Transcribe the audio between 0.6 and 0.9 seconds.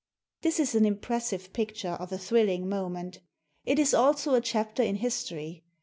an